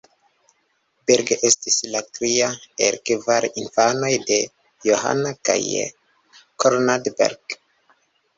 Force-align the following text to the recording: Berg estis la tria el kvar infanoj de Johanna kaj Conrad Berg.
Berg 1.09 1.33
estis 1.49 1.75
la 1.95 2.01
tria 2.17 2.47
el 2.85 2.97
kvar 3.09 3.47
infanoj 3.65 4.09
de 4.31 4.39
Johanna 4.87 5.35
kaj 5.51 5.59
Conrad 6.65 7.13
Berg. 7.23 7.59